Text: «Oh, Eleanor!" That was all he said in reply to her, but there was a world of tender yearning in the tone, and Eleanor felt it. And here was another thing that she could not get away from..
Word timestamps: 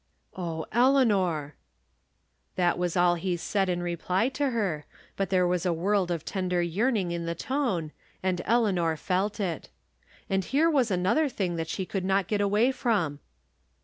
«Oh, 0.35 0.65
Eleanor!" 0.71 1.53
That 2.55 2.79
was 2.79 2.97
all 2.97 3.13
he 3.13 3.37
said 3.37 3.69
in 3.69 3.83
reply 3.83 4.29
to 4.29 4.49
her, 4.49 4.87
but 5.15 5.29
there 5.29 5.45
was 5.45 5.63
a 5.63 5.71
world 5.71 6.09
of 6.09 6.25
tender 6.25 6.59
yearning 6.59 7.11
in 7.11 7.27
the 7.27 7.35
tone, 7.35 7.91
and 8.23 8.41
Eleanor 8.45 8.97
felt 8.97 9.39
it. 9.39 9.69
And 10.27 10.43
here 10.43 10.71
was 10.71 10.89
another 10.89 11.29
thing 11.29 11.55
that 11.57 11.69
she 11.69 11.85
could 11.85 12.03
not 12.03 12.25
get 12.27 12.41
away 12.41 12.71
from.. 12.71 13.19